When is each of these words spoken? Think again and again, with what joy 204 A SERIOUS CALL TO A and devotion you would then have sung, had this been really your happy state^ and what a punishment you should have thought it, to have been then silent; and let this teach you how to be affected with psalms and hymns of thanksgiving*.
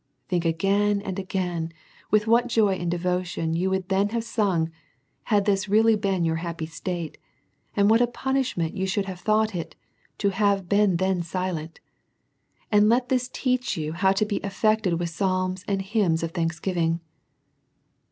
Think 0.29 0.45
again 0.45 0.99
and 1.03 1.19
again, 1.19 1.71
with 2.09 2.25
what 2.25 2.47
joy 2.47 2.73
204 2.73 2.73
A 2.73 2.73
SERIOUS 2.73 2.73
CALL 2.73 2.73
TO 2.73 2.79
A 2.79 2.81
and 3.43 3.51
devotion 3.53 3.61
you 3.61 3.69
would 3.69 3.89
then 3.89 4.09
have 4.09 4.23
sung, 4.23 4.71
had 5.25 5.45
this 5.45 5.67
been 5.67 5.71
really 5.73 6.25
your 6.25 6.37
happy 6.37 6.65
state^ 6.65 7.17
and 7.75 7.87
what 7.87 8.01
a 8.01 8.07
punishment 8.07 8.75
you 8.75 8.87
should 8.87 9.05
have 9.05 9.19
thought 9.19 9.53
it, 9.53 9.75
to 10.17 10.29
have 10.29 10.67
been 10.67 10.97
then 10.97 11.21
silent; 11.21 11.81
and 12.71 12.89
let 12.89 13.09
this 13.09 13.29
teach 13.31 13.77
you 13.77 13.93
how 13.93 14.11
to 14.11 14.25
be 14.25 14.41
affected 14.41 14.97
with 14.99 15.11
psalms 15.11 15.63
and 15.67 15.83
hymns 15.83 16.23
of 16.23 16.31
thanksgiving*. 16.31 16.99